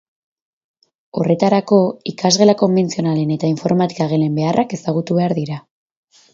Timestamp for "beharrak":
4.43-4.77